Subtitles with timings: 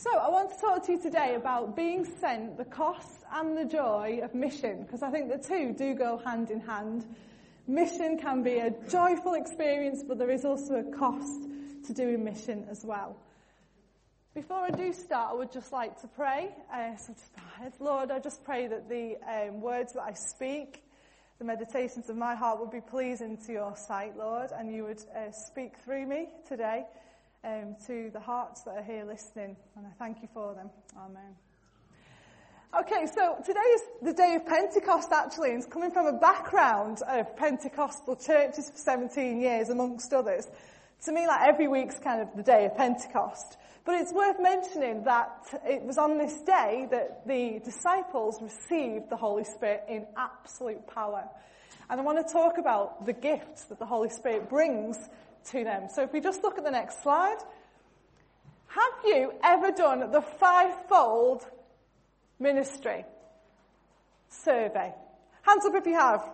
[0.00, 3.64] So, I want to talk to you today about being sent, the cost and the
[3.64, 7.04] joy of mission, because I think the two do go hand in hand.
[7.66, 11.48] Mission can be a joyful experience, but there is also a cost
[11.86, 13.16] to doing mission as well.
[14.36, 16.54] Before I do start, I would just like to pray.
[16.72, 17.12] Uh, so
[17.80, 20.84] Lord, I just pray that the um, words that I speak,
[21.40, 25.02] the meditations of my heart would be pleasing to your sight, Lord, and you would
[25.10, 26.84] uh, speak through me today
[27.48, 30.70] um, to the hearts that are here listening, and I thank you for them.
[30.96, 31.34] Amen.
[32.78, 37.34] Okay, so today is the day of Pentecost actually, and coming from a background of
[37.36, 40.46] Pentecostal churches for 17 years, amongst others.
[41.06, 43.56] To me, like every week's kind of the day of Pentecost.
[43.86, 49.16] But it's worth mentioning that it was on this day that the disciples received the
[49.16, 51.24] Holy Spirit in absolute power.
[51.88, 54.98] And I want to talk about the gifts that the Holy Spirit brings
[55.52, 55.88] to them.
[55.94, 57.38] So if we just look at the next slide.
[58.68, 61.46] Have you ever done the fivefold
[62.38, 63.04] ministry
[64.28, 64.92] survey?
[65.42, 66.30] Hands up if you have.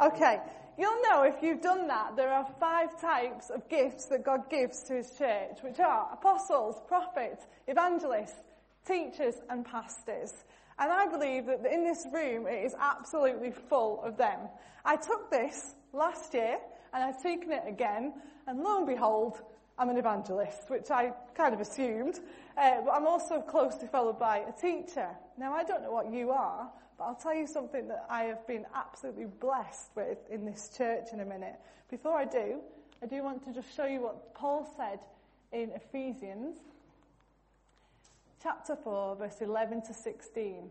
[0.00, 0.38] Okay.
[0.78, 4.82] You'll know if you've done that, there are five types of gifts that God gives
[4.84, 8.40] to His church, which are apostles, prophets, evangelists,
[8.86, 10.32] teachers, and pastors.
[10.78, 14.38] And I believe that in this room it is absolutely full of them.
[14.82, 16.56] I took this last year
[16.92, 18.14] and I've taken it again,
[18.46, 19.40] and lo and behold,
[19.78, 22.20] I'm an evangelist, which I kind of assumed.
[22.56, 25.08] Uh, but I'm also closely followed by a teacher.
[25.38, 28.46] Now, I don't know what you are, but I'll tell you something that I have
[28.46, 31.56] been absolutely blessed with in this church in a minute.
[31.88, 32.60] Before I do,
[33.02, 35.00] I do want to just show you what Paul said
[35.52, 36.58] in Ephesians
[38.42, 40.70] chapter 4, verse 11 to 16.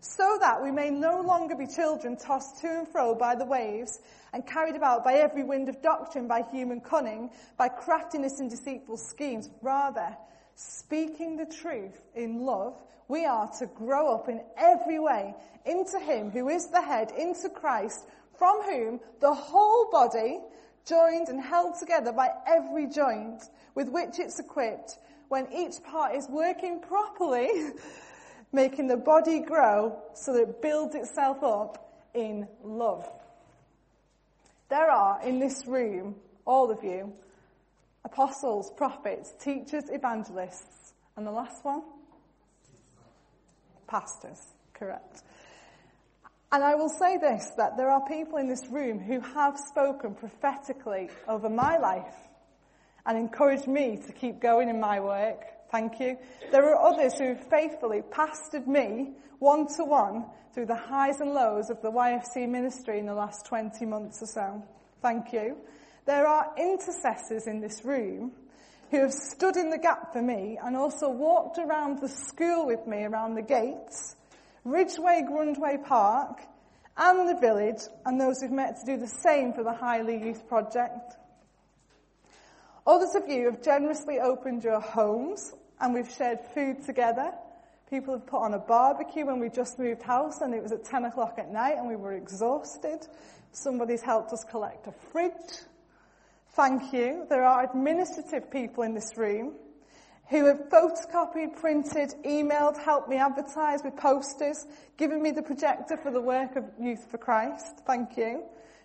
[0.00, 4.00] so that we may no longer be children tossed to and fro by the waves
[4.32, 8.96] and carried about by every wind of doctrine, by human cunning, by craftiness and deceitful
[8.96, 9.48] schemes.
[9.62, 10.16] Rather,
[10.54, 15.34] speaking the truth in love, we are to grow up in every way
[15.64, 18.04] into Him who is the head, into Christ,
[18.38, 20.40] from whom the whole body,
[20.86, 23.42] joined and held together by every joint
[23.74, 27.48] with which it's equipped, when each part is working properly,
[28.52, 33.08] making the body grow so that it builds itself up in love.
[34.68, 37.12] There are in this room, all of you,
[38.04, 41.82] apostles, prophets, teachers, evangelists, and the last one?
[43.86, 44.40] Pastors,
[44.74, 45.22] correct.
[46.52, 50.14] And I will say this, that there are people in this room who have spoken
[50.14, 52.14] prophetically over my life
[53.04, 55.44] and encouraged me to keep going in my work.
[55.76, 56.16] Thank you.
[56.52, 59.10] There are others who faithfully pastored me
[59.40, 63.44] one to one through the highs and lows of the YFC ministry in the last
[63.44, 64.64] 20 months or so.
[65.02, 65.58] Thank you.
[66.06, 68.32] There are intercessors in this room
[68.90, 72.86] who have stood in the gap for me and also walked around the school with
[72.86, 74.16] me around the gates,
[74.64, 76.40] Ridgeway Grundy Park,
[76.96, 80.48] and the village, and those who've met to do the same for the Highley Youth
[80.48, 81.16] Project.
[82.86, 87.32] Others of you have generously opened your homes and we've shared food together.
[87.90, 90.84] People have put on a barbecue when we just moved house and it was at
[90.84, 93.06] 10 o'clock at night and we were exhausted.
[93.52, 95.32] Somebody's helped us collect a fridge.
[96.50, 97.26] Thank you.
[97.28, 99.54] There are administrative people in this room
[100.28, 104.66] who have photocopied, printed, emailed, helped me advertise with posters,
[104.96, 107.82] given me the projector for the work of Youth for Christ.
[107.86, 108.42] Thank you.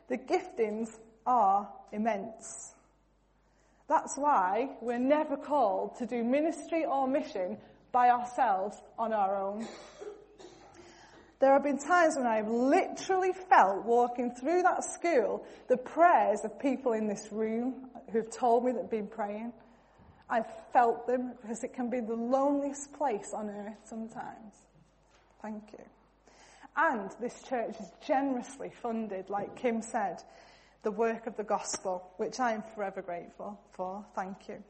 [0.07, 0.90] The giftings
[1.25, 2.75] are immense.
[3.91, 7.57] That's why we're never called to do ministry or mission
[7.91, 9.68] by ourselves on our own.
[11.41, 16.57] There have been times when I've literally felt walking through that school the prayers of
[16.57, 19.51] people in this room who've told me that they've been praying.
[20.30, 24.54] I've felt them because it can be the loneliest place on earth sometimes.
[25.42, 25.83] Thank you.
[26.77, 30.24] And this church is generously funded, like Kim said,
[30.83, 34.06] the work of the gospel, which I am forever grateful for.
[34.16, 34.63] Thank you.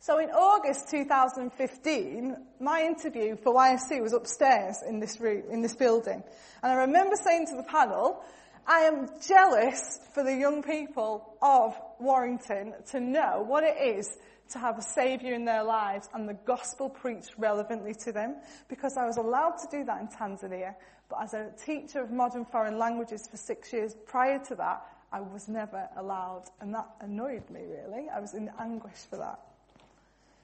[0.00, 5.74] So in August 2015, my interview for YFC was upstairs in this room, in this
[5.74, 6.22] building.
[6.62, 8.22] And I remember saying to the panel,
[8.66, 14.14] I am jealous for the young people of Warrington to know what it is
[14.50, 18.36] to have a saviour in their lives and the gospel preached relevantly to them
[18.68, 20.74] because I was allowed to do that in Tanzania.
[21.14, 24.82] But as a teacher of modern foreign languages for six years prior to that,
[25.12, 26.44] I was never allowed.
[26.60, 28.08] And that annoyed me really.
[28.08, 29.38] I was in anguish for that.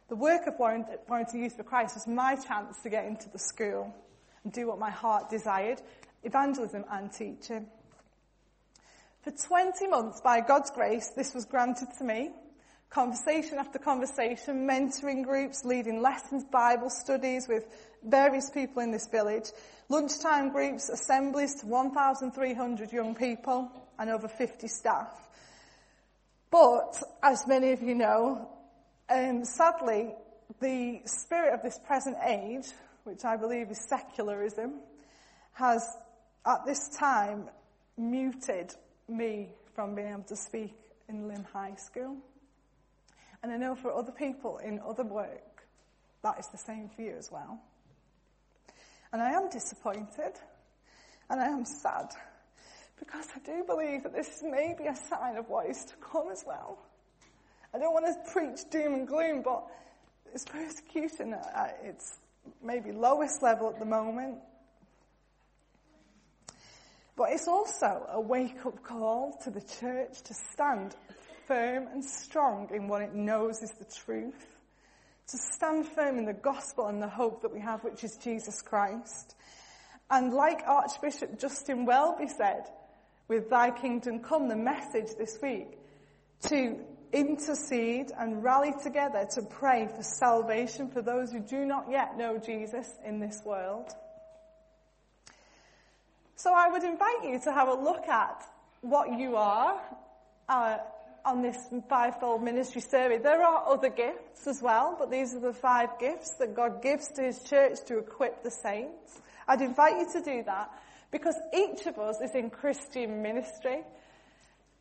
[0.09, 3.93] The work of Warrington Youth for Christ was my chance to get into the school
[4.45, 5.83] and do what my heart desired,
[6.23, 7.67] evangelism and teaching.
[9.23, 12.31] For 20 months, by God's grace, this was granted to me.
[12.91, 17.65] Conversation after conversation, mentoring groups, leading lessons, Bible studies with
[18.05, 19.53] various people in this village,
[19.89, 25.09] lunchtime groups, assemblies to 1,300 young people and over 50 staff.
[26.51, 28.49] But, as many of you know,
[29.09, 30.13] um, sadly,
[30.61, 32.67] the spirit of this present age,
[33.05, 34.81] which I believe is secularism,
[35.53, 35.87] has
[36.45, 37.49] at this time
[37.97, 38.75] muted
[39.09, 40.75] me from being able to speak
[41.09, 42.17] in Lymm High School.
[43.43, 45.63] And I know for other people in other work,
[46.23, 47.61] that is the same for you as well.
[49.13, 50.35] And I am disappointed
[51.29, 52.13] and I am sad
[52.99, 56.31] because I do believe that this may be a sign of what is to come
[56.31, 56.79] as well.
[57.73, 59.65] I don't want to preach doom and gloom, but
[60.35, 62.19] it's persecution at its
[62.63, 64.39] maybe lowest level at the moment.
[67.17, 70.95] But it's also a wake up call to the church to stand
[71.51, 74.57] firm and strong in what it knows is the truth.
[75.31, 78.63] To stand firm in the gospel and the hope that we have, which is Jesus
[78.63, 79.35] Christ.
[80.09, 82.67] And like Archbishop Justin Welby said,
[83.27, 85.77] with Thy Kingdom Come, the message this week,
[86.45, 86.79] to
[87.13, 92.39] intercede and rally together to pray for salvation for those who do not yet know
[92.39, 93.91] Jesus in this world.
[96.37, 98.45] So I would invite you to have a look at
[98.83, 99.81] what you are
[100.49, 100.79] uh,
[101.25, 101.57] on this
[101.89, 103.19] fivefold ministry survey.
[103.19, 107.09] There are other gifts as well, but these are the five gifts that God gives
[107.17, 109.21] to His church to equip the saints.
[109.47, 110.71] I'd invite you to do that
[111.11, 113.83] because each of us is in Christian ministry.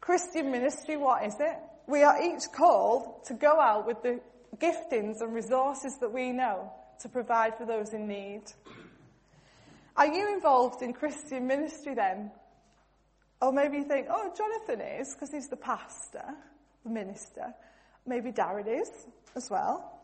[0.01, 1.57] Christian ministry, what is it?
[1.87, 4.19] We are each called to go out with the
[4.57, 6.71] giftings and resources that we know
[7.01, 8.43] to provide for those in need.
[9.95, 12.31] Are you involved in Christian ministry then?
[13.41, 16.25] Or maybe you think, oh, Jonathan is, because he's the pastor,
[16.83, 17.53] the minister.
[18.05, 18.89] Maybe Darren is
[19.35, 19.99] as well.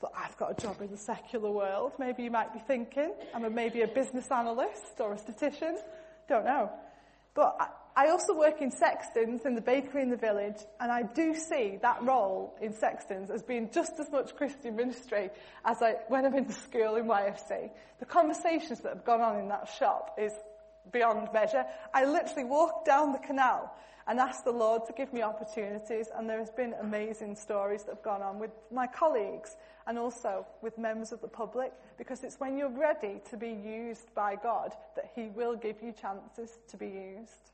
[0.00, 1.92] But I've got a job in the secular world.
[1.98, 5.78] Maybe you might be thinking, I'm a, maybe a business analyst or a statistician.
[6.28, 6.70] Don't know.
[7.34, 7.56] But
[7.96, 11.78] I also work in Sextons in the bakery in the village, and I do see
[11.80, 15.30] that role in Sextons as being just as much Christian ministry
[15.64, 17.70] as I, when I'm in the school in YFC.
[17.98, 20.32] The conversations that have gone on in that shop is
[20.92, 21.64] beyond measure.
[21.92, 23.72] I literally walk down the canal
[24.08, 27.96] and ask the Lord to give me opportunities, and there has been amazing stories that
[27.96, 29.56] have gone on with my colleagues
[29.88, 34.14] and also with members of the public, because it's when you're ready to be used
[34.14, 37.50] by God that He will give you chances to be used.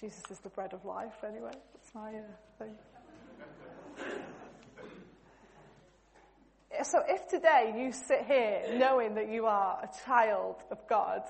[0.00, 1.52] Jesus is the bread of life, anyway.
[1.74, 2.22] That's my uh,
[2.58, 2.74] thing.
[6.84, 11.22] So if today you sit here knowing that you are a child of God,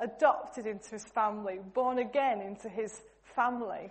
[0.00, 3.00] adopted into his family, born again into his
[3.34, 3.90] family,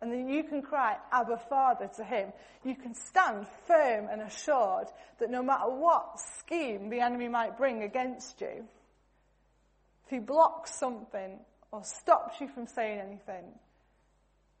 [0.00, 2.32] and then you can cry, Abba Father to him,
[2.64, 4.88] you can stand firm and assured
[5.18, 8.66] that no matter what scheme the enemy might bring against you,
[10.04, 11.38] if he blocks something
[11.72, 13.44] or stops you from saying anything,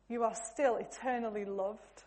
[0.08, 2.04] you are still eternally loved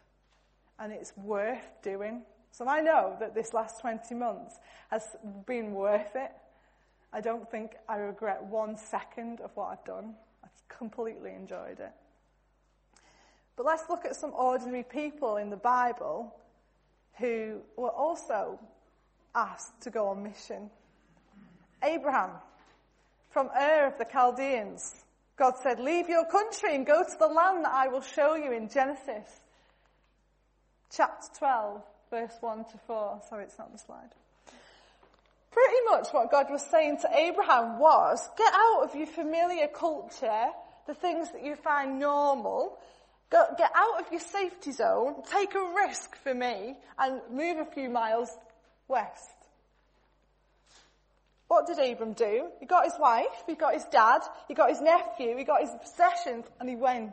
[0.80, 2.24] and it's worth doing.
[2.52, 4.56] So I know that this last 20 months
[4.90, 5.04] has
[5.46, 6.32] been worth it.
[7.12, 10.16] I don't think I regret one second of what I've done.
[10.44, 11.92] I've completely enjoyed it.
[13.56, 16.34] But let's look at some ordinary people in the Bible
[17.18, 18.60] who were also
[19.36, 20.70] asked to go on mission.
[21.84, 22.32] Abraham,
[23.32, 24.96] from Ur of the Chaldeans.
[25.38, 28.52] God said, Leave your country and go to the land that I will show you
[28.52, 29.42] in Genesis
[30.92, 33.22] chapter 12, verse 1 to 4.
[33.30, 34.10] Sorry, it's not the slide.
[35.52, 40.48] Pretty much what God was saying to Abraham was, get out of your familiar culture,
[40.88, 42.78] the things that you find normal,
[43.30, 47.66] go, get out of your safety zone, take a risk for me, and move a
[47.66, 48.30] few miles
[48.88, 49.30] west.
[51.48, 52.48] What did Abram do?
[52.60, 55.72] He got his wife, he got his dad, he got his nephew, he got his
[55.82, 57.12] possessions, and he went.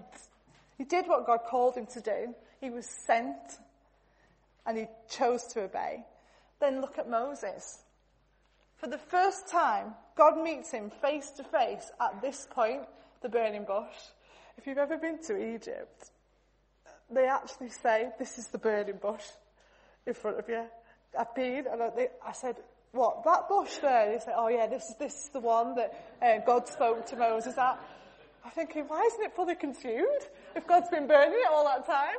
[0.76, 2.34] He did what God called him to do.
[2.60, 3.36] He was sent,
[4.66, 6.04] and he chose to obey.
[6.60, 7.82] Then look at Moses.
[8.76, 12.82] For the first time, God meets him face to face at this point,
[13.22, 13.96] the burning bush.
[14.58, 16.10] If you've ever been to Egypt,
[17.10, 19.24] they actually say, this is the burning bush
[20.06, 20.64] in front of you.
[21.18, 22.56] I've been, and I, they, I said,
[22.92, 24.12] what, that bush there?
[24.12, 27.16] They said, oh yeah, this is, this is the one that uh, God spoke to
[27.16, 27.78] Moses at.
[28.44, 30.22] I'm thinking, why isn't it fully consumed
[30.54, 32.16] if God's been burning it all that time?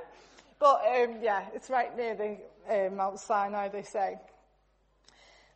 [0.59, 2.37] But um, yeah, it's right near the
[2.69, 4.17] uh, Mount Sinai, they say.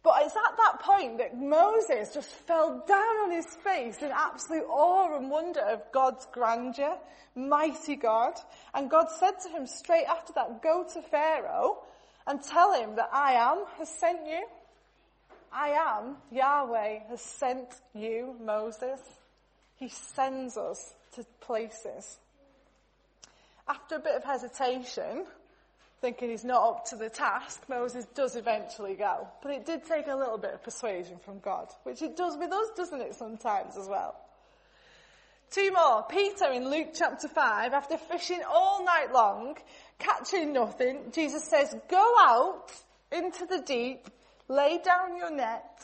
[0.03, 4.65] But it's at that point that Moses just fell down on his face in absolute
[4.67, 6.98] awe and wonder of God's grandeur,
[7.36, 8.34] mighty God.
[8.74, 11.84] And God said to him straight after that, go to Pharaoh
[12.25, 14.43] and tell him that I am has sent you.
[15.53, 19.01] I am, Yahweh has sent you, Moses.
[19.75, 22.17] He sends us to places.
[23.68, 25.25] After a bit of hesitation,
[26.01, 29.27] thinking he's not up to the task, Moses does eventually go.
[29.44, 32.51] But it did take a little bit of persuasion from God, which it does with
[32.51, 34.15] us, doesn't it, sometimes as well.
[35.51, 36.03] Two more.
[36.10, 39.58] Peter in Luke chapter 5, after fishing all night long,
[40.00, 42.72] catching nothing, Jesus says, go out
[43.12, 44.08] into the deep,
[44.48, 45.84] lay down your net,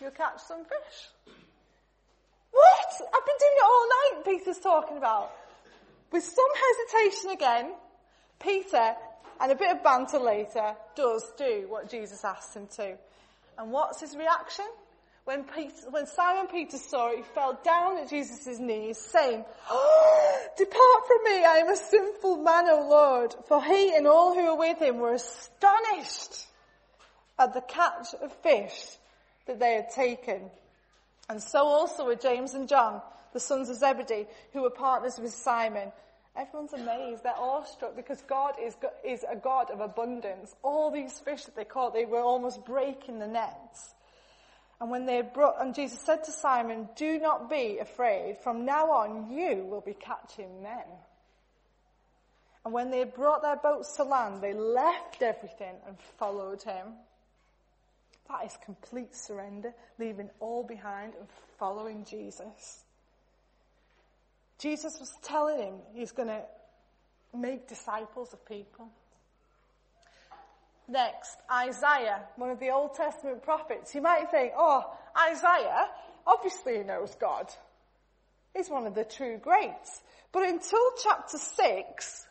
[0.00, 1.34] you'll catch some fish.
[2.50, 3.08] What?
[3.14, 5.32] I've been doing it all night, Peter's talking about.
[6.16, 6.48] With some
[6.94, 7.74] hesitation again,
[8.40, 8.94] Peter,
[9.38, 12.96] and a bit of banter later, does do what Jesus asked him to.
[13.58, 14.64] And what's his reaction?
[15.26, 19.44] When, Peter, when Simon Peter saw it, he fell down at Jesus' knees, saying,
[20.56, 23.34] Depart from me, I am a sinful man, O Lord.
[23.46, 26.46] For he and all who were with him were astonished
[27.38, 28.96] at the catch of fish
[29.44, 30.50] that they had taken.
[31.28, 33.02] And so also were James and John,
[33.34, 35.92] the sons of Zebedee, who were partners with Simon.
[36.36, 37.22] Everyone's amazed.
[37.22, 40.54] They're awestruck because God is, is a God of abundance.
[40.62, 43.94] All these fish that they caught, they were almost breaking the nets.
[44.80, 48.36] And when they brought, and Jesus said to Simon, do not be afraid.
[48.38, 50.84] From now on, you will be catching men.
[52.64, 56.88] And when they brought their boats to land, they left everything and followed him.
[58.28, 61.28] That is complete surrender, leaving all behind and
[61.58, 62.82] following Jesus.
[64.58, 66.42] Jesus was telling him he's going to
[67.34, 68.88] make disciples of people.
[70.88, 73.94] Next, Isaiah, one of the Old Testament prophets.
[73.94, 74.84] You might think, oh,
[75.30, 75.88] Isaiah,
[76.26, 77.48] obviously he knows God.
[78.54, 80.00] He's one of the true greats.
[80.32, 82.26] But until chapter 6,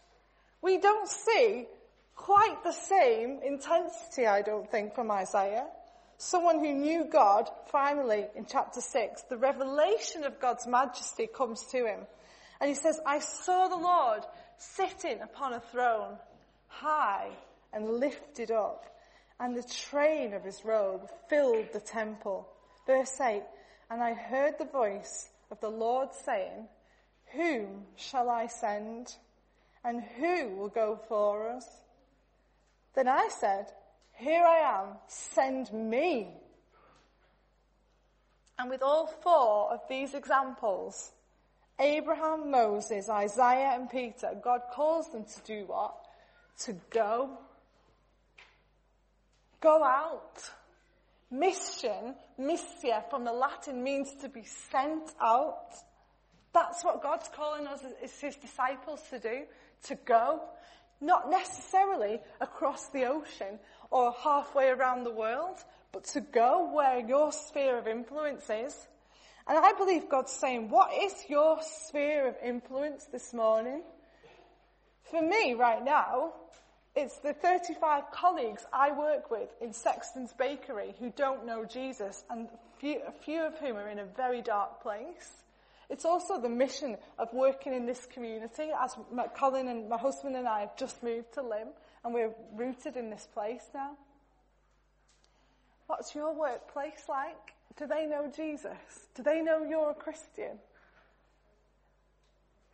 [0.62, 1.66] we don't see
[2.16, 5.68] quite the same intensity, I don't think, from Isaiah.
[6.18, 11.86] Someone who knew God, finally, in chapter 6, the revelation of God's majesty comes to
[11.86, 12.00] him.
[12.62, 14.24] And he says, I saw the Lord
[14.58, 16.18] sitting upon a throne,
[16.68, 17.30] high
[17.74, 18.86] and lifted up,
[19.40, 22.48] and the train of his robe filled the temple.
[22.88, 23.44] Verse 8,
[23.92, 26.68] and I heard the voice of the Lord saying,
[27.34, 29.16] Whom shall I send?
[29.84, 31.68] And who will go for us?
[32.96, 33.68] Then I said,
[34.18, 36.30] Here I am, send me.
[38.58, 41.12] And with all four of these examples,
[41.80, 45.94] Abraham, Moses, Isaiah and Peter, God calls them to do what?
[46.60, 47.38] To go.
[49.60, 50.50] Go out.
[51.30, 55.74] Mission, missia from the Latin means to be sent out.
[56.54, 59.42] That's what God's calling us as his disciples to do,
[59.88, 60.42] to go.
[61.02, 63.60] Not necessarily across the ocean
[63.92, 65.58] or halfway around the world,
[65.92, 68.88] but to go where your sphere of influence is.
[69.48, 73.84] And I believe God's saying, what is your sphere of influence this morning?
[75.12, 76.34] For me right now,
[76.96, 82.48] it's the 35 colleagues I work with in Sexton's Bakery who don't know Jesus and
[82.80, 85.44] few, a few of whom are in a very dark place.
[85.90, 88.96] It's also the mission of working in this community as
[89.38, 91.70] Colin and my husband and I have just moved to Lymm
[92.04, 93.92] and we're rooted in this place now.
[95.88, 97.54] What's your workplace like?
[97.78, 98.78] Do they know Jesus?
[99.16, 100.60] Do they know you're a Christian?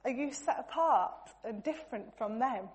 [0.06, 2.70] Are you set apart and different from them?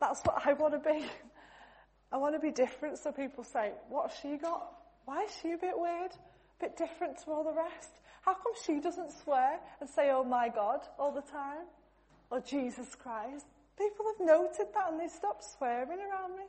[0.00, 1.04] That's what I want to be.
[2.12, 4.66] I want to be different so people say, what's she got?
[5.04, 6.12] Why is she a bit weird?
[6.12, 7.90] A bit different to all the rest?
[8.26, 11.64] How come she doesn't swear and say, oh my God, all the time?
[12.28, 13.46] Or Jesus Christ?
[13.78, 16.44] People have noted that and they stopped swearing around me.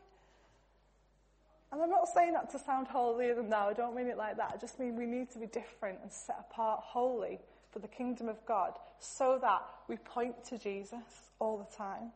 [1.72, 3.70] And I'm not saying that to sound holier than thou.
[3.70, 4.54] I don't mean it like that.
[4.56, 7.40] I just mean we need to be different and set apart holy
[7.72, 11.04] for the kingdom of God so that we point to Jesus
[11.38, 12.12] all the time.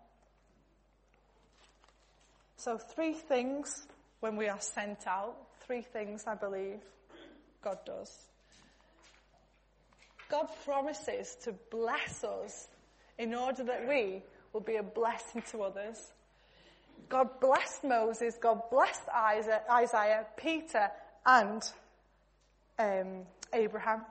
[2.56, 3.86] So three things
[4.22, 5.36] when we are sent out.
[5.68, 6.80] Three things I believe
[7.64, 8.31] God does.
[10.32, 12.70] God promises to bless us
[13.20, 14.24] in order that we
[14.54, 15.98] will be a blessing to others.
[17.10, 20.90] God blessed Moses, God blessed Isaiah, Peter,
[21.26, 21.62] and
[22.80, 23.24] um,
[23.54, 24.04] Abraham.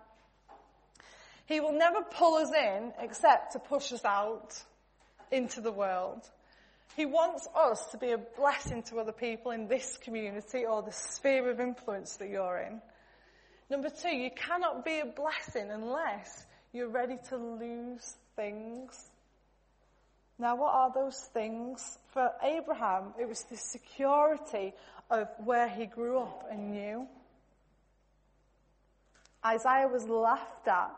[1.47, 4.63] He will never pull us in except to push us out
[5.33, 6.21] into the world.
[6.97, 10.93] He wants us to be a blessing to other people in this community or the
[10.93, 12.83] sphere of influence that you're in.
[13.71, 19.11] Number two, you cannot be a blessing unless you're ready to lose things.
[20.41, 21.99] Now, what are those things?
[22.13, 24.75] For Abraham, it was the security
[25.09, 27.07] of where he grew up and knew.
[29.47, 30.91] Isaiah was laughed at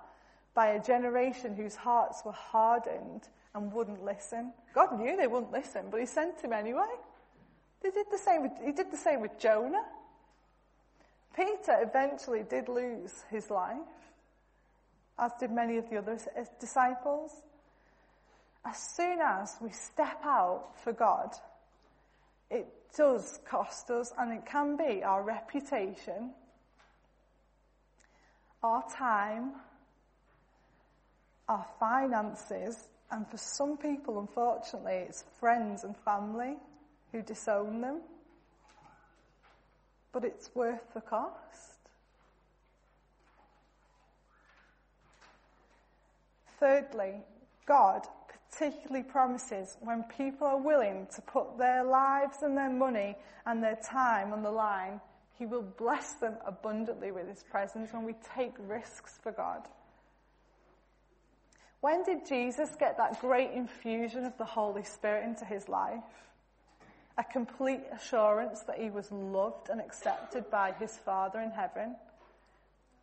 [0.54, 4.52] by a generation whose hearts were hardened and wouldn't listen.
[4.74, 6.88] God knew they wouldn't listen, but he sent him anyway.
[7.82, 9.84] They did the same with, he did the same with Jonah.
[11.34, 13.76] Peter eventually did lose his life,
[15.18, 17.32] as did many of the other eh, disciples.
[18.64, 21.34] As soon as we step out for God,
[22.50, 26.32] it does cost us, and it can be our reputation,
[28.62, 29.52] our time,
[31.48, 36.56] our finances, and for some people, unfortunately, it's friends and family
[37.12, 38.00] who disown them.
[40.12, 41.78] But it's worth the cost.
[46.60, 47.14] Thirdly,
[47.66, 48.06] God
[48.52, 53.16] particularly promises when people are willing to put their lives and their money
[53.46, 55.00] and their time on the line,
[55.38, 59.62] He will bless them abundantly with His presence when we take risks for God.
[61.82, 66.04] When did Jesus get that great infusion of the Holy Spirit into his life?
[67.18, 71.96] A complete assurance that he was loved and accepted by his Father in heaven.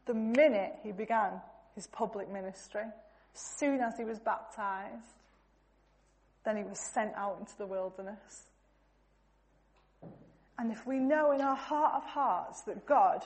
[0.06, 1.34] The minute he began
[1.76, 2.86] his public ministry,
[3.34, 5.06] soon as he was baptized,
[6.44, 8.44] then he was sent out into the wilderness.
[10.58, 13.24] And if we know in our heart of hearts that God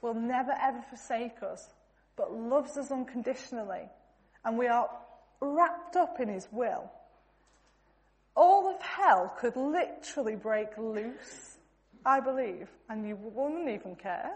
[0.00, 1.68] will never ever forsake us,
[2.16, 3.88] but loves us unconditionally,
[4.44, 4.90] and we are
[5.40, 6.90] wrapped up in his will,
[8.96, 11.58] hell could literally break loose,
[12.04, 14.32] I believe, and you wouldn't even care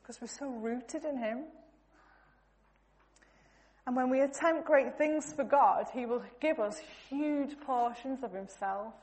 [0.00, 1.44] because we're so rooted in him.
[3.86, 8.32] And when we attempt great things for God, he will give us huge portions of
[8.32, 8.94] himself.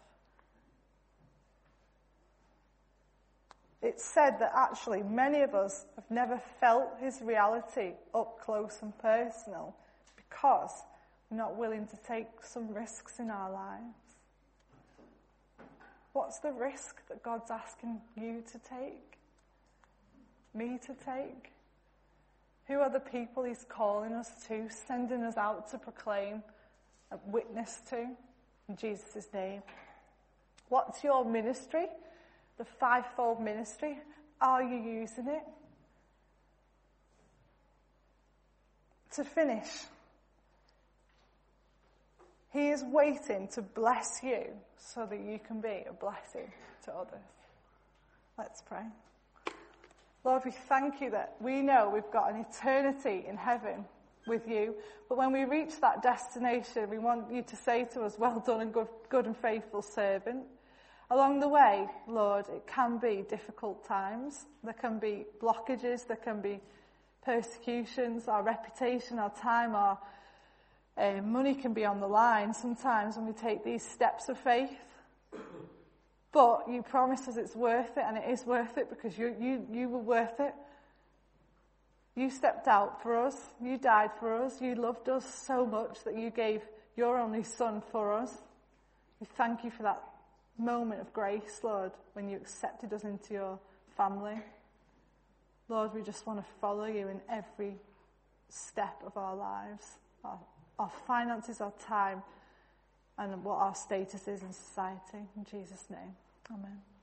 [3.81, 8.97] It's said that actually many of us have never felt his reality up close and
[8.99, 9.75] personal
[10.17, 10.71] because
[11.29, 14.08] we're not willing to take some risks in our lives.
[16.13, 19.17] What's the risk that God's asking you to take?
[20.53, 21.51] Me to take?
[22.67, 26.43] Who are the people He's calling us to, sending us out to proclaim,
[27.11, 28.07] a witness to?
[28.67, 29.61] In Jesus' name.
[30.69, 31.87] What's your ministry?
[32.59, 33.97] the fivefold ministry?
[34.39, 35.43] Are you using it?
[39.15, 39.67] To finish,
[42.51, 44.45] He is waiting to bless you
[44.77, 46.51] so that you can be a blessing
[46.85, 47.19] to others.
[48.37, 48.85] Let's pray.
[50.23, 53.85] Lord, we thank you that we know we've got an eternity in heaven
[54.27, 54.75] with you.
[55.07, 58.61] But when we reach that destination, we want you to say to us, well done
[58.61, 60.43] and good, good and faithful servant.
[61.11, 64.45] Along the way, Lord, it can be difficult times.
[64.63, 66.59] There can be blockages, there can be
[67.23, 69.97] persecutions, our reputation, our time, our
[70.99, 74.75] uh, money can be on the line sometimes when we take these steps of faith.
[76.31, 79.65] But you promised us it's worth it, and it is worth it because you, you,
[79.71, 80.53] you were worth it.
[82.15, 83.35] You stepped out for us.
[83.61, 84.61] You died for us.
[84.61, 86.61] You loved us so much that you gave
[86.95, 88.31] your only son for us.
[89.19, 90.03] We thank you for that
[90.57, 93.59] moment of grace, Lord, when you accepted us into your
[93.95, 94.39] family.
[95.69, 97.75] Lord, we just want to follow you in every
[98.49, 99.85] step of our lives,
[100.23, 100.39] our,
[100.79, 102.23] our finances, our time,
[103.17, 105.27] and what our status is in society.
[105.35, 106.15] In Jesus' name,
[106.51, 106.81] amen.